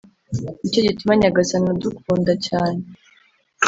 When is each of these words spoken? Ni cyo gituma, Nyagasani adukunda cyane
Ni 0.59 0.67
cyo 0.71 0.81
gituma, 0.87 1.13
Nyagasani 1.19 1.67
adukunda 1.73 2.33
cyane 2.47 2.81